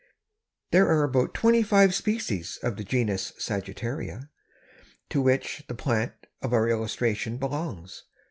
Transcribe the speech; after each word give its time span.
There 0.71 0.87
are 0.87 1.03
about 1.03 1.35
twenty 1.35 1.61
five 1.61 1.93
species 1.93 2.57
of 2.63 2.75
the 2.75 2.83
genus 2.83 3.33
Sagittaria, 3.37 4.31
to 5.09 5.21
which 5.21 5.63
the 5.67 5.75
plant 5.75 6.13
of 6.41 6.53
our 6.53 6.67
illustration 6.67 7.37
belongs. 7.37 8.05